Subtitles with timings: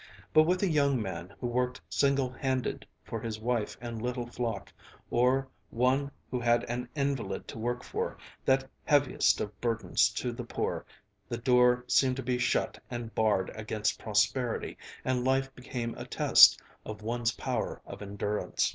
[0.33, 4.25] But with a young man who worked single handed for his wife and a little
[4.25, 4.73] flock,
[5.11, 10.43] or one who had an invalid to work for, that heaviest of burdens to the
[10.43, 10.87] poor,
[11.29, 14.75] the door seemed to be shut and barred against prosperity,
[15.05, 18.67] and life became a test of one's power of endurance.